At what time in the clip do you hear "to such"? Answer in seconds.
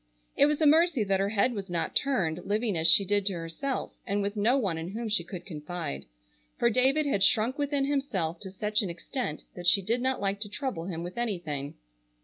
8.39-8.81